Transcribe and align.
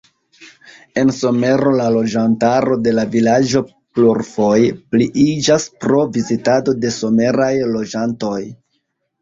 En 1.01 1.09
somero 1.17 1.73
la 1.79 1.89
loĝantaro 1.95 2.77
de 2.87 2.93
la 2.99 3.03
vilaĝo 3.17 3.63
plurfoje 3.99 4.73
pliiĝas 4.95 5.69
pro 5.85 6.01
vizitado 6.17 6.77
de 6.87 6.93
someraj 6.99 7.55
loĝantoj. 7.77 8.37